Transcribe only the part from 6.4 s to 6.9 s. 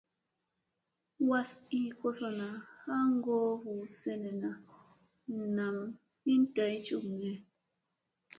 day